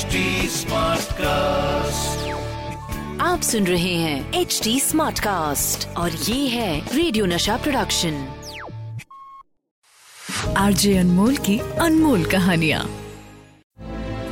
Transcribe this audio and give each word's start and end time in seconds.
HD 0.00 0.20
Smartcast. 0.48 2.20
आप 3.20 3.40
सुन 3.42 3.66
रहे 3.66 3.94
हैं 3.94 4.32
एच 4.34 4.60
डी 4.64 4.80
स्मार्ट 4.80 5.18
कास्ट 5.18 5.86
और 5.96 6.10
ये 6.10 6.48
है 6.48 6.96
रेडियो 6.96 7.26
नशा 7.26 7.56
प्रोडक्शन 7.56 8.28
आरजे 10.56 10.96
अनमोल 10.98 11.36
की 11.36 11.58
अनमोल 11.58 12.24
कहानिया। 12.24 12.78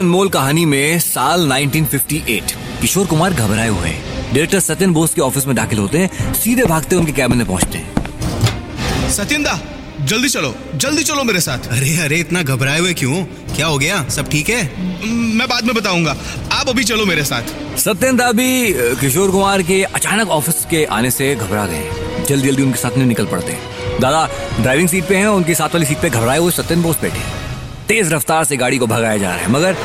अनमोल 0.01 0.29
कहानी 0.29 0.65
में 0.65 0.99
साल 0.99 1.53
1958 1.53 2.53
किशोर 2.81 3.07
कुमार 3.07 3.35
घबराए 3.35 3.69
हुए 3.69 3.89
हैं। 3.89 4.33
डायरेक्टर 4.33 4.61
सत्यन 4.61 4.93
बोस 4.93 5.15
के 5.15 5.21
ऑफ़िस 5.21 5.47
में 5.47 5.57
दाखिल 5.57 5.79
होते 5.79 5.99
हैं 5.99 6.33
सीधे 6.35 6.65
भागते 6.65 6.97
उनके 6.97 7.13
कैबिन 7.13 7.39
में 7.39 7.47
पहुँचते 7.47 7.79
हैं। 7.79 9.11
सत्येंदा 9.11 9.61
जल्दी 10.09 10.29
चलो 10.29 10.55
जल्दी 10.75 11.03
चलो 11.05 11.23
मेरे 11.25 11.41
साथ। 11.41 11.67
अरे 11.69 11.97
अरे 12.01 12.19
इतना 12.19 12.43
घबराए 12.43 12.79
हुए 12.79 12.93
क्यों? 12.95 13.25
क्या 13.57 13.67
हो 13.67 13.79
गया? 13.79 13.97
सब 14.09 14.29
ठीक 14.31 14.49
है? 14.49 14.61
मैं 15.09 15.49
बाद 15.49 15.65
में 15.65 15.75
बताऊँगा। 15.75 16.17
आप 16.53 16.69
अभी 16.69 16.85
चलो 16.85 17.07
मेरे 17.07 17.25
साथ। 17.25 17.79
सत्यन 17.79 18.17
दा 18.17 18.31
किशोर 19.01 19.31
कुमार 19.31 19.63
के 19.63 19.83
अचानक 19.85 20.29
ऑफ़िस 20.29 20.65
के 20.71 20.85
आने 20.99 21.11
से 21.11 21.35
घबरा 21.37 21.67
गए। 21.67 22.25
जल्दी 22.29 22.49
जल्दी 22.49 22.63
उनके 22.63 22.79
साथ 22.79 22.97
में 22.99 23.05
निकल 23.07 23.27
पड़ते। 23.27 23.53
हैं 23.53 24.01
दादा 24.01 24.27
ड्राइविंग 24.61 24.89
सीट 24.89 25.09
पे 25.09 25.17
हैं 25.17 25.27
उनके 25.29 25.55
साथ 25.55 25.75
वाली 25.75 25.87
सीट 25.87 26.01
पे 26.03 26.11
घबराए 26.11 26.39
हुए 26.39 26.53
सत्यन 26.53 26.83
बोस 26.83 27.01
बैठे। 27.03 27.21
तेज 27.89 28.13
रफ्तार 28.13 28.45
से 28.45 28.57
गाड़ी 28.57 28.79
को 28.79 28.87
भगाया 28.87 29.17
जा 29.17 29.35
रहा 29.35 29.39
है 29.39 29.51
मगर 29.53 29.77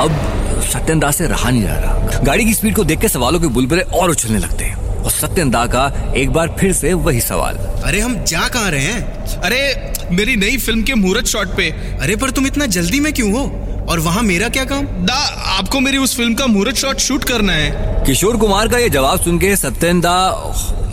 अब 0.00 0.62
सत्यन 0.72 0.98
दास 0.98 1.16
से 1.18 1.26
रहा 1.26 1.50
नहीं 1.50 1.62
जा 1.62 1.78
रहा। 1.78 2.22
गाड़ी 2.24 2.44
की 2.44 2.54
स्पीड 2.54 2.76
को 2.76 2.84
देख 2.84 3.00
के 3.00 3.08
सवालों 3.08 3.40
के 3.40 3.46
बुलबुले 3.48 3.82
और 3.82 4.10
उछलने 4.10 4.38
लगते 4.38 4.64
हैं। 4.64 4.87
और 4.98 5.10
सत्यन 5.10 5.50
दा 5.50 5.66
का 5.66 6.12
एक 6.16 6.30
बार 6.30 6.56
फिर 6.58 6.72
से 6.72 6.92
वही 6.94 7.20
सवाल। 7.20 7.56
अरे 7.84 8.00
हम 8.00 8.14
जा 8.24 8.48
कहाँ 8.48 8.70
रहे 8.70 8.80
हैं? 8.80 9.02
अरे 9.40 9.92
मेरी 10.12 10.36
नई 10.36 10.56
फ़िल्म 10.56 10.82
के 10.82 10.94
मुहूर्त 10.94 11.26
शॉट 11.26 11.56
पे। 11.56 11.70
अरे 12.00 12.16
पर 12.16 12.30
तुम 12.30 12.46
इतना 12.46 12.66
जल्दी 12.66 13.00
में 13.00 13.12
क्यों 13.12 13.32
हो? 13.32 13.44
और 13.90 14.00
वहाँ 14.00 14.22
मेरा 14.22 14.48
क्या 14.48 14.64
काम? 14.64 14.84
दा 15.06 15.14
आपको 15.58 15.80
मेरी 15.80 15.98
उस 15.98 16.16
फ़िल्म 16.16 16.34
का 16.34 16.46
मुहूर्त 16.46 16.76
शॉट 16.76 16.98
शूट 16.98 17.24
करना 17.24 17.52
है। 17.52 18.04
किशोर 18.06 18.36
कुमार 18.36 18.68
का 18.68 18.78
ये 18.78 18.88
जवाब 18.88 19.20
सुन 19.20 19.38
के 19.38 19.54
सत्यन 19.56 20.00
दा 20.00 20.30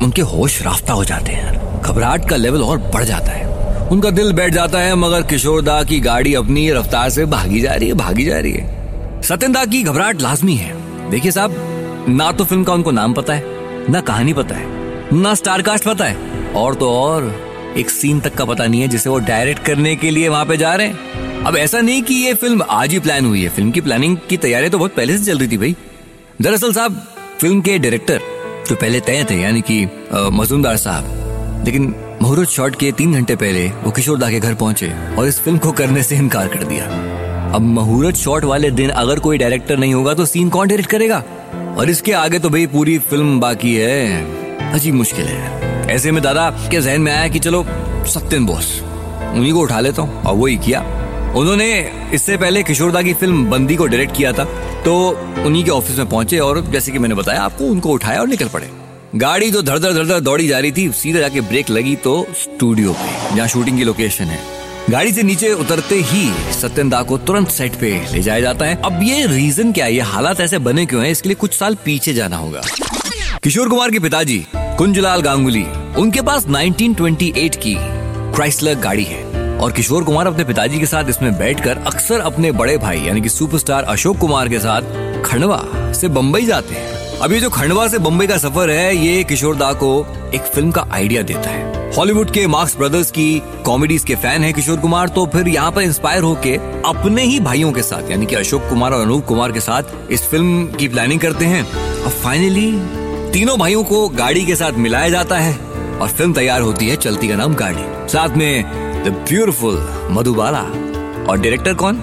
उनके 0.03 0.21
होश 0.21 0.61
राफ्ता 0.61 0.93
हो 0.93 1.03
जाते 1.05 1.31
हैं। 1.31 1.81
घबराहट 1.81 2.29
का 2.29 2.35
लेवल 2.35 2.61
और 2.61 2.77
बढ़ 2.93 3.03
जाता 3.03 3.31
है। 3.31 3.53
उनका 3.87 4.09
दिल 4.09 4.31
बैठ 4.33 4.53
जाता 4.53 4.79
है 4.79 4.95
मगर 4.95 5.21
किशोर 5.21 5.61
दा 5.61 5.83
की 5.83 5.99
गाड़ी 5.99 6.33
अपनी 6.33 6.69
रफ्तार 6.71 7.09
से 7.09 7.25
भागी 7.25 7.61
जा 7.61 7.73
रही 7.73 7.87
है 7.87 7.93
भागी 7.93 8.25
जा 8.25 8.39
रही 8.39 8.51
है। 8.51 9.21
सत्यन 9.23 9.51
दा 9.51 9.65
की 9.65 9.83
घबराहट 9.83 10.21
लाजमी 10.21 10.55
है। 10.55 10.73
देखिए 11.11 11.31
साहब 11.31 12.05
ना 12.09 12.31
तो 12.31 12.45
फ़िल्म 12.45 12.63
का 12.63 12.73
उनको 12.73 12.91
नाम 12.91 13.13
पता 13.13 13.33
है 13.33 13.54
ना 13.89 13.99
कहानी 14.01 14.33
पता 14.33 14.55
है, 14.55 14.67
ना 15.13 15.33
स्टार 15.33 15.61
कास्ट 15.61 15.83
पता 15.83 16.05
है, 16.05 16.51
और 16.53 16.75
तो 16.75 16.89
और 16.91 17.73
एक 17.77 17.89
सीन 17.89 18.19
तक 18.19 18.33
का 18.35 18.45
पता 18.45 18.65
नहीं 18.65 18.81
है 18.81 18.87
जिसे 18.87 19.09
वो 19.09 19.17
डायरेक्ट 19.19 19.65
करने 19.65 19.95
के 19.95 20.09
लिए 20.09 20.29
वहाँ 20.29 20.45
पे 20.45 20.57
जा 20.57 20.73
रहे 20.75 20.87
हैं। 20.87 21.43
अब 21.45 21.57
ऐसा 21.57 21.81
नहीं 21.81 22.01
कि 22.03 22.13
ये 22.15 22.33
फ़िल्म 22.33 22.63
आज 22.69 22.91
ही 22.91 22.99
प्लान 22.99 23.25
हुई 23.25 23.43
है 23.43 23.49
फ़िल्म 23.49 23.71
की 23.71 23.81
प्लानिंग 23.81 24.17
की 24.29 24.37
तैयारी 24.37 24.69
तो 24.69 24.77
बहुत 24.77 24.95
पहले 24.95 25.17
से 25.17 25.25
चल 25.25 25.37
रही 25.37 25.47
थी 25.47 25.57
भाई। 25.57 25.75
दरअसल 26.41 26.73
साहब 26.73 27.01
फ़िल्म 27.41 27.61
के 27.61 27.77
डायरेक्टर 27.79 28.19
जो 28.69 28.75
पहले 28.75 28.99
तय 29.01 29.25
थे, 29.29 29.35
यानी 29.35 29.61
कि 29.61 29.85
मजूमदार 30.33 30.77
साहब। 30.77 31.63
लेकिन 31.65 31.93
मुहूर्त 32.21 32.49
शॉट 32.49 32.75
के 32.75 32.91
तीन 32.91 33.13
घंटे 33.13 33.35
पहले 33.35 33.67
वो 33.83 33.91
किशोर 33.91 34.17
दा 34.17 34.29
के 34.29 34.39
घर 34.39 34.53
पहुँचे 34.55 34.91
और 35.17 35.27
इस 35.27 35.39
फ़िल्म 35.39 35.57
को 35.57 35.71
करने 35.73 36.03
से 36.03 36.15
इनकार 36.15 36.47
कर 36.47 36.63
दिया। 36.63 36.85
अब 37.55 37.61
मुहूर्त 37.61 38.15
शॉट 38.17 38.43
वाले 38.45 38.71
दिन 38.71 38.89
अगर 38.91 39.19
कोई 39.19 39.37
डायरेक्टर 39.37 39.77
नहीं 39.77 39.93
होगा 39.93 40.13
तो 40.13 40.25
सीन 40.25 40.49
कौन 40.49 40.67
डायरेक्ट 40.67 40.89
करेगा? 40.91 41.23
और 41.77 41.89
इसके 41.89 42.11
आगे 42.11 42.39
तो 42.39 42.49
भाई 42.49 42.67
पूरी 42.67 42.97
फ़िल्म 42.99 43.39
बाकी 43.39 43.75
है। 43.75 44.71
अजीब 44.73 44.95
मुश्किल 44.95 45.25
है। 45.25 45.87
ऐसे 45.87 46.11
में 46.11 46.23
दादा 46.23 46.49
के 46.71 46.81
जहन 46.81 47.01
में 47.01 47.11
आया 47.11 47.27
कि 47.27 47.39
चलो, 47.39 47.65
सत्यन 48.07 48.45
बोस, 48.45 48.81
उन्हीं 49.35 49.53
को 49.53 49.59
उठा 49.59 49.79
लेता 49.79 50.01
हूँ। 50.01 50.23
और 50.23 50.35
वही 50.35 50.57
किया। 50.57 50.81
उन्होंने 51.35 51.91
इससे 52.13 52.37
पहले 52.37 52.63
किशोरदा 52.63 53.01
की 53.01 53.13
फ़िल्म 53.13 53.45
बंदी 53.49 53.75
को 53.75 53.87
डायरेक्ट 53.87 54.15
किया 54.17 54.33
था। 54.33 54.43
तो 54.83 54.95
उन्हीं 55.45 55.63
के 55.63 55.71
ऑफ़िस 55.71 55.97
में 55.97 56.09
पहुँचे 56.09 56.39
और 56.39 56.61
जैसे 56.61 56.91
कि 56.91 56.99
मैंने 56.99 57.15
बताया, 57.15 57.41
आपको 57.41 57.65
उनको 57.65 57.89
उठाया 57.89 58.21
और 58.21 58.27
निकल 58.27 58.47
पड़े। 58.47 58.69
गाड़ी 59.15 59.51
तो 59.51 59.61
धड़ 59.61 59.79
धड़ 59.79 59.93
धड़ 59.93 60.05
धड़ 60.05 60.19
दौड़ी 60.19 60.47
जा 60.47 60.59
रही 60.59 60.71
थी। 60.71 60.91
सीधे 60.91 61.19
जाके 61.19 61.41
ब्रेक 61.41 61.69
लगी 61.69 61.95
तो 61.95 62.27
स्टूडियो 62.33 62.93
पे, 62.93 63.35
जहाँ 63.35 63.47
शूटिंग 63.47 63.77
की 63.77 63.83
लोकेशन 63.83 64.25
है। 64.25 64.54
गाड़ी 64.89 65.13
से 65.13 65.23
नीचे 65.23 65.53
उतरते 65.53 65.95
ही 65.95 66.53
सत्यन 66.53 66.89
दा 66.89 67.01
को 67.03 67.17
तुरंत 67.17 67.47
सेट 67.47 67.75
पे 67.75 68.05
ले 68.13 68.21
जाया 68.21 68.39
जाता 68.39 68.65
है। 68.65 68.81
अब 68.85 68.99
ये 69.03 69.25
रीजन 69.25 69.71
क्या 69.71 69.85
है? 69.85 69.93
ये 69.93 70.01
हालात 70.01 70.39
ऐसे 70.39 70.57
बने 70.57 70.85
क्यों 70.85 71.03
हैं? 71.03 71.11
इसके 71.11 71.29
लिए 71.29 71.35
कुछ 71.35 71.57
साल 71.57 71.77
पीछे 71.85 72.13
जाना 72.13 72.37
होगा। 72.37 72.61
किशोर 73.43 73.69
कुमार 73.69 73.91
के 73.91 73.99
पिताजी, 73.99 74.47
कुंजलाल 74.55 75.21
गांगुली, 75.21 75.65
उनके 75.97 76.21
पास 76.21 76.47
1928 76.47 77.55
की 77.55 77.75
क्राइसलर 78.35 78.75
गाड़ी 78.75 79.03
है। 79.03 79.23
और 79.59 79.71
किशोर 79.71 80.03
कुमार 80.03 80.27
अपने 80.27 80.43
पिताजी 80.43 80.79
के 80.79 80.85
साथ 80.85 81.09
इसमें 81.09 81.37
बैठकर 81.37 81.77
अक्सर 81.77 82.19
अपने 82.19 82.51
बड़े 82.51 82.77
भाई, 82.77 82.99
यानी 82.99 83.21
कि 83.21 83.29
सुपरस्टार 83.29 83.83
अशोक 83.83 84.17
कुमार 84.17 84.49
के 84.49 84.59
साथ 84.59 84.81
खंडवा 85.25 85.65
से 85.93 86.07
बंबई 86.07 86.45
जाते 86.45 86.75
हैं। 86.75 87.19
अब 87.19 87.33
ये 87.33 87.39
जो 87.39 87.49
खंडवा 87.49 87.87
से 87.87 87.97
बंबई 87.97 88.27
का 88.27 88.37
सफ़र 88.37 88.69
है, 88.69 88.97
ये 88.97 89.23
किशोर 89.23 89.55
दा 89.55 89.73
को 89.73 90.07
एक 90.35 90.41
फ़िल्म 90.41 90.71
का 90.71 90.87
आइडिया 90.91 91.21
देता 91.21 91.49
है। 91.49 91.74
हॉलीवुड 91.97 92.31
के 92.31 92.45
मार्क्स 92.47 92.75
ब्रदर्स 92.77 93.09
की 93.11 93.41
कॉमेडीज 93.65 94.03
के 94.03 94.15
फ़ैन 94.15 94.43
है 94.43 94.51
किशोर 94.53 94.77
कुमार 94.79 95.09
तो 95.09 95.25
फिर 95.33 95.47
यहाँ 95.47 95.71
पर 95.71 95.81
इंस्पायर 95.81 96.23
होके 96.23 96.55
अपने 96.85 97.23
ही 97.23 97.39
भाइयों 97.39 97.71
के 97.73 97.81
साथ, 97.81 98.09
यानी 98.11 98.25
कि 98.25 98.35
अशोक 98.35 98.61
कुमार 98.69 98.93
और 98.93 99.01
अनूप 99.01 99.25
कुमार 99.25 99.51
के 99.51 99.59
साथ 99.59 100.11
इस 100.11 100.23
फ़िल्म 100.29 100.65
की 100.69 100.87
प्लानिंग 100.87 101.19
करते 101.19 101.45
हैं। 101.45 101.63
और 101.63 102.11
फाइनली 102.13 102.71
तीनों 103.33 103.57
भाइयों 103.59 103.83
को 103.83 104.07
गाड़ी 104.09 104.45
के 104.45 104.55
साथ 104.55 104.77
मिलाया 104.77 105.09
जाता 105.09 105.37
है 105.39 105.55
और 105.99 106.09
फ़िल्म 106.09 106.33
तैयार 106.33 106.61
होती 106.61 106.89
है 106.89 106.95
चलती 106.97 107.27
का 107.27 107.35
नाम 107.35 107.55
गाड़ी। 107.55 108.09
साथ 108.09 108.35
में 108.37 109.03
द 109.05 109.15
ब्यूटिफुल 109.29 110.07
मधुबाला 110.11 110.61
और 110.61 111.39
डायरेक्टर 111.39 111.73
कौन? 111.73 112.01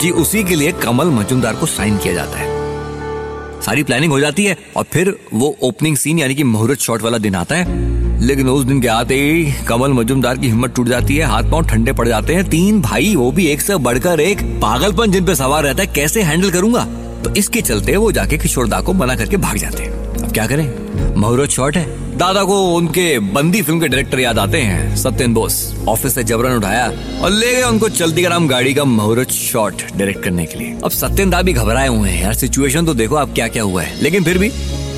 जी, 0.00 0.10
उसी 0.12 0.44
के 0.44 0.54
लिए 0.54 0.72
कमल 0.82 1.10
मजुमदार 1.10 1.56
को 1.56 1.66
साइन 1.66 1.98
किया 1.98 2.14
जाता 2.14 2.38
है। 2.38 3.60
सारी 3.62 3.82
प्लानिंग 3.82 4.12
हो 4.12 4.20
जाती 4.20 4.44
है 4.44 4.56
और 4.76 4.84
फिर 4.92 5.16
वो 5.34 5.56
ओपनिंग 5.62 5.96
सीन 5.96 6.18
यानी 6.18 6.34
कि 6.34 6.44
मुहूर्त 6.46 6.80
शॉट 6.80 7.02
वाला 7.02 7.18
दिन 7.18 7.34
आता 7.34 7.56
है। 7.56 8.08
लेकिन 8.20 8.48
उस 8.48 8.64
दिन 8.64 8.80
के 8.80 8.88
आते 8.88 9.14
ही 9.14 9.52
कमल 9.52 9.92
मजुमदार 9.92 10.38
की 10.38 10.46
हिम्मत 10.46 10.74
टूट 10.74 10.88
जाती 10.88 11.16
है, 11.16 11.24
हाथ 11.24 11.42
पाँव 11.42 11.62
ठंडे 11.62 11.92
पड़ 11.92 12.08
जाते 12.08 12.34
हैं। 12.34 12.50
तीन 12.50 12.80
भाई, 12.80 13.16
वो 13.16 13.32
भी 13.32 13.46
एक 13.46 13.60
से 13.60 13.76
बढ़कर 13.76 14.20
एक 14.20 14.42
पागलपन 14.42 15.10
जिन 15.10 15.24
पे 15.24 15.34
सवार 15.34 15.62
रहता 15.64 15.82
है, 15.82 15.92
कैसे 15.94 16.22
हैंडल 16.22 16.50
करूँगा? 16.50 16.84
तो 17.24 17.34
इसके 17.34 17.60
चलते 17.60 17.96
वो 17.96 18.12
जाके 18.12 18.38
किशोरदा 18.38 18.80
को 18.80 18.92
मना 18.92 19.16
करके 19.16 19.36
भाग 19.36 19.56
जाते 19.56 19.82
हैं। 19.82 19.90
अब 19.90 20.32
क्या 20.32 20.46
करें? 20.46 20.90
मुहूर्त 21.16 21.50
शॉर्ट 21.50 21.76
है। 21.76 22.18
दादा 22.18 22.44
को 22.44 22.74
उनके 22.74 23.18
बंदी 23.18 23.62
फ़िल्म 23.62 23.80
के 23.80 23.88
डायरेक्टर 23.88 24.20
याद 24.20 24.38
आते 24.38 24.58
हैं 24.58 24.96
सत्यन 24.96 25.34
बोस। 25.34 25.74
ऑफ़िस 25.88 26.14
से 26.14 26.24
जबरन 26.24 26.56
उठाया 26.56 26.92
और 27.22 27.30
ले 27.30 27.54
गए 27.54 27.62
उनको 27.62 27.88
चलती 27.88 28.22
का 28.22 28.38
गाड़ी 28.38 28.74
का 28.74 28.84
मुहूर्त 28.84 29.30
शॉट 29.30 29.74
डायरेक्ट 29.96 30.24
करने 30.24 30.46
के 30.46 30.58
लिए। 30.58 30.76
अब 30.84 30.90
सत्यन 30.90 31.30
दा 31.30 31.42
भी 31.42 31.52
घबराए 31.52 31.88
हुए 31.88 32.10
हैं, 32.10 32.22
यार, 32.22 32.34
सिचुएशन 32.34 32.86
तो 32.86 32.94
देखो 32.94 33.14
अब 33.14 33.34
क्या 33.34 33.48
क्या 33.48 33.62
हुआ 33.62 33.82
है। 33.82 34.02
लेकिन 34.02 34.24
फिर 34.24 34.38
भी 34.38 34.48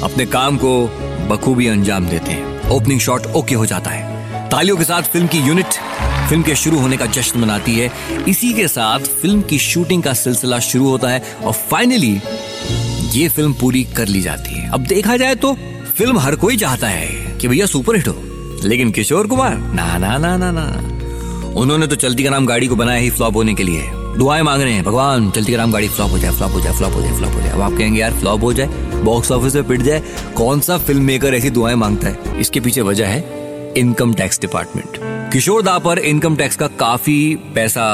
अपने 0.03 0.27
काम 0.27 0.57
को 0.57 0.87
बखूबी 1.31 1.67
अंजाम 1.67 2.07
देते 2.07 2.31
हैं। 2.31 2.52
ओपनिंग 2.71 3.01
शॉट 3.01 3.27
ओके 3.27 3.55
हो 3.55 3.67
जाता 3.67 3.91
है। 3.91 4.49
तालियों 4.51 4.77
के 4.77 4.85
साथ 4.85 5.03
फ़िल्म 5.03 5.27
की 5.27 5.39
यूनिट 5.39 5.67
फ़िल्म 6.29 6.43
के 6.43 6.55
शुरू 6.55 6.79
होने 6.79 6.97
का 6.97 7.07
जश्न 7.07 7.41
मनाती 7.41 7.75
है। 7.75 7.91
इसी 8.29 8.53
के 8.53 8.69
साथ 8.69 8.99
फ़िल्म 8.99 9.43
की 9.43 9.59
शूटिंग 9.59 10.03
का 10.03 10.13
सिलसिला 10.13 10.59
शुरू 10.59 10.89
होता 10.89 11.09
है 11.09 11.23
और 11.45 11.53
फाइनली 11.71 12.21
ये 13.19 13.29
फ़िल्म 13.29 13.53
पूरी 13.53 13.85
कर 13.85 14.09
ली 14.09 14.21
जाती 14.21 14.55
है। 14.55 14.71
अब 14.71 14.81
देखा 14.81 15.17
जाए 15.17 15.35
तो 15.35 15.55
फ़िल्म 15.97 16.19
हर 16.19 16.37
कोई 16.37 16.57
चाहता 16.57 16.89
है 16.89 17.39
कि 17.39 17.49
भैया 17.49 17.67
सुपरहिट 17.67 18.09
हो। 18.09 18.17
लेकिन 18.65 18.91
किशोर 18.91 19.27
कुमार, 19.27 19.57
ना 19.59 19.99
ना 19.99 20.17
ना 20.19 20.37
ना 20.37 20.51
ना। 20.51 20.67
उन्होंने 21.61 21.87
तो 21.87 21.97
चलती 21.97 22.25
का 22.25 22.31
नाम 22.31 22.47
गाड़ी 22.47 22.67
को 22.67 22.77
बनाया 22.77 23.01
ही 23.01 23.11
फ्लॉप 23.11 23.37
होने 23.37 23.55
के 23.55 23.63
लिए। 23.63 23.91
दुआएँ 24.13 24.43
मांग 24.43 24.63
रहे 24.63 24.73
हैं। 24.73 24.83
भगवान 24.85 25.31
चलती 25.31 25.55
राम 25.57 25.73
गाड़ी 25.73 25.89
फ्लॉप 25.89 26.11
हो 26.11 26.19
जाए 26.19 26.31
फ्लॉप 26.31 26.53
हो 26.53 26.61
जाए 26.61 26.73
फ्लॉप 26.73 26.93
हो 26.93 27.03
जाए 27.03 27.13
फ्लॉप 27.17 27.35
हो 27.35 27.41
जाए। 27.41 27.51
अब 27.51 27.61
आप 27.61 27.73
कहेंगे, 27.73 28.01
यार 28.01 28.13
फ्लॉप 28.15 28.43
हो 28.43 28.53
जाए 28.53 28.67
बॉक्स 29.05 29.31
ऑफ़िस 29.33 29.55
में 29.55 29.67
पिट 29.69 29.83
जाए, 29.83 30.03
कौन 30.37 30.61
सा 30.61 30.77
फ़िल्म 30.79 31.03
मेकर 31.03 31.35
ऐसी 31.35 31.51
दुआएँ 31.51 31.77
माँगता 31.77 32.09
है? 32.09 32.41
इसके 32.41 32.61
पीछे 32.61 32.83
वजह 32.83 33.07
है 33.07 33.73
इनकम 33.77 34.13
टैक्स 34.15 34.41
डिपार्टमेंट 34.41 34.99
किशोर 35.33 35.63
दा 35.63 35.79
पर 35.79 35.99
इनकम 36.01 36.37
टैक्स 36.37 36.57
का 36.57 36.67
काफ़ी 36.81 37.35
पैसा 37.55 37.85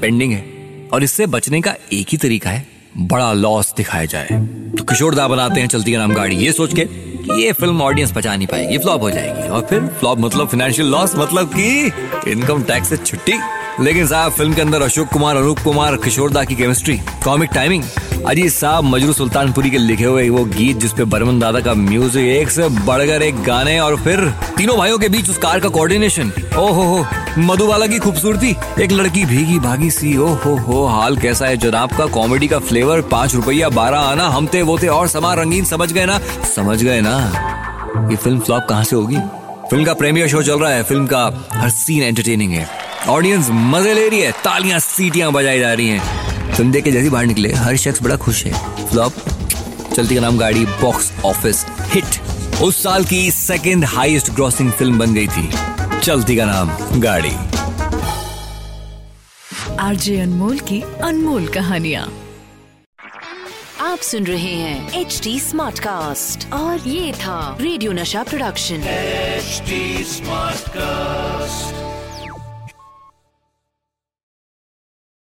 पेंडिंग 0.00 0.32
है, 0.32 0.44
और 0.92 1.04
इससे 1.04 1.26
बचने 1.26 1.60
का 1.60 1.74
एक 1.92 2.06
ही 2.08 2.18
तरीका 2.18 2.50
है, 2.50 2.66
बड़ा 2.96 3.32
लॉस 3.32 3.72
दिखाया 3.76 4.04
जाए। 4.04 4.40
तो 4.78 4.84
किशोर 4.84 5.14
दा 5.14 5.26
बनाते 5.28 5.60
हैं 5.60 5.68
चलती 5.68 5.96
राम 5.96 6.14
गाड़ी। 6.14 6.36
ये 6.36 6.52
सोच 6.52 6.74
के 6.74 6.86
ये 7.34 7.52
फ़िल्म 7.52 7.82
ऑडियंस 7.82 8.12
बचा 8.12 8.36
नहीं 8.36 8.46
पाएगी 8.46 8.78
फ्लॉप 8.78 9.02
हो 9.02 9.10
जाएगी। 9.10 9.48
और 9.48 9.66
फिर 9.70 9.86
फ्लॉप 10.00 10.18
मतलब 10.20 10.48
फाइनेंशियल 10.48 10.88
लॉस 10.88 11.14
मतलब 11.16 11.54
कि 11.54 12.30
इनकम 12.32 12.62
टैक्स 12.62 12.88
से 12.88 12.96
छुट्टी। 12.96 13.38
लेकिन 13.80 14.06
साहब, 14.06 14.32
फ़िल्म 14.32 14.54
के 14.54 14.60
अंदर 14.60 14.82
अशोक 14.82 15.08
कुमार, 15.08 15.36
अनूप 15.36 15.58
कुमार, 15.58 15.96
किशोर 15.96 16.30
दा 16.30 16.42
की 16.44 16.54
केमिस्ट्री 16.54 16.96
कॉमिक 17.24 17.50
टाइमिंग 17.54 17.82
अजीत 18.28 18.52
साहब, 18.52 18.84
मजरू 18.84 19.12
सुल्तानपुरी 19.12 19.70
के 19.70 19.78
लिखे 19.78 20.04
हुए 20.04 20.28
वो 20.30 20.44
गीत 20.46 20.76
जिसपे 20.76 21.04
बर्मन 21.04 21.38
दादा 21.38 21.60
का 21.60 21.74
म्यूज़िक 21.74 22.24
एक 22.26 22.50
से 22.50 22.68
बढ़कर 22.86 23.22
एक 23.22 23.42
गाने 23.44 23.78
और 23.80 23.96
फिर 23.96 24.20
तीनों 24.56 24.76
भाइयों 24.78 24.98
के 24.98 25.08
बीच 25.08 25.30
उस 25.30 25.38
कार 25.38 25.60
का 25.60 25.68
कोऑर्डिनेशन 25.68 26.32
ओ 26.58 26.66
हो 26.68 26.82
हो 26.84 27.04
मधुबाला 27.38 27.86
की 27.86 27.98
खूबसूरती। 27.98 28.54
एक 28.82 28.92
लड़की 28.92 29.24
भीगी 29.24 29.58
भागी 29.58 29.90
सी 29.90 30.16
ओ 30.16 30.26
हो 30.44 30.56
हो 30.58 30.84
हाल 30.86 31.16
कैसा 31.16 31.46
है 31.46 31.56
जनाब 31.56 31.96
का? 31.96 32.06
कॉमेडी 32.06 32.48
का 32.48 32.58
फ्लेवर 32.60 33.00
पाँच 33.10 33.34
रुपया, 33.34 33.68
बारह 33.70 33.98
आना, 33.98 34.28
हम 34.28 34.46
थे, 34.54 34.62
वो 34.62 34.78
थे, 34.78 34.86
और 34.88 35.08
समा 35.08 35.34
रंगीन, 35.34 35.64
समझ 35.64 35.92
गए 35.92 36.04
ना? 36.06 36.18
समझ 36.54 36.82
गए 36.82 37.00
ना? 37.00 37.18
ये 38.10 38.16
फ़िल्म 38.16 38.40
फ्लॉप 38.40 38.66
कहाँ 38.68 38.84
से 38.84 38.96
होगी? 38.96 39.16
फ़िल्म 39.70 39.84
का 39.84 39.94
प्रीमियर 39.94 40.28
शो 40.28 40.42
चल 40.42 40.58
रहा 40.58 40.70
है 40.70 40.82
फ़िल्म 40.82 41.06
का 41.06 41.26
हर 41.52 41.70
सीन 41.70 42.02
एंटरटेनिंग 42.02 42.52
है। 42.52 42.83
ऑडियंस 43.08 43.48
मज़े 43.50 43.92
ले 43.94 44.08
रही 44.08 44.20
है। 44.20 44.30
तालियाँ 44.44 44.78
सीटियाँ 44.80 45.30
बजाई 45.32 45.58
जा 45.60 45.72
रही 45.72 45.88
हैं। 45.88 46.52
संडे 46.56 46.80
के 46.80 46.90
जैसे 46.92 47.10
बाहर 47.10 47.26
निकले 47.26 47.52
हर 47.52 47.76
शख्स 47.76 48.02
बड़ा 48.02 48.16
खुश 48.16 48.44
है। 48.44 48.86
फ्लॉप 48.90 49.12
चलती 49.96 50.14
का 50.14 50.20
नाम 50.20 50.38
गाड़ी 50.38 50.64
बॉक्स 50.66 51.12
ऑफ़िस 51.24 51.64
हिट 51.92 52.60
उस 52.62 52.82
साल 52.82 53.04
की 53.04 53.30
सेकंड 53.30 53.84
हाईएस्ट 53.84 54.30
ग्रॉसिंग 54.30 54.72
फ़िल्म 54.72 54.98
बन 54.98 55.14
गई 55.14 55.28
थी। 55.28 55.48
चलती 56.00 56.36
का 56.36 56.44
नाम 56.44 57.00
गाड़ी। 57.00 57.34
आरजे 59.80 60.18
अनमोल 60.20 60.58
की 60.58 60.82
अनमोल 61.02 61.46
कहानियाँ। 61.48 62.10
आप 63.82 63.98
सुन 64.02 64.26
रहे 64.26 64.54
हैं 64.54 65.00
एच 65.00 65.20
डी 65.24 65.38
स्मार्ट 65.40 65.78
कास्ट 65.78 66.52
और 66.52 66.88
ये 66.88 67.12
था 67.12 67.56
रेडियो 67.60 67.92
नशा 67.92 68.22
प्रोडक्शन 68.22 68.84
एचडी 68.88 70.04
स्मार्ट 70.04 70.64
Smartcast. 70.64 71.83